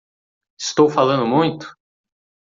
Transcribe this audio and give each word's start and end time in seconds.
Estou 0.59 0.89
falando 0.89 1.27
muito? 1.27 1.77